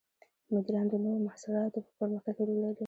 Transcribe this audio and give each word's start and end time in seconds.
مدیران 0.53 0.85
د 0.89 0.93
نوو 1.03 1.25
محصولاتو 1.27 1.79
په 1.85 1.91
پرمختګ 1.99 2.33
کې 2.37 2.43
رول 2.47 2.57
لري. 2.65 2.79